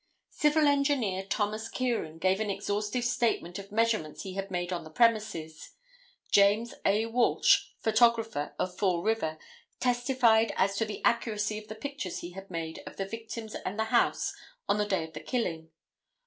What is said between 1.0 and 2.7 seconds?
Thomas Kieran gave an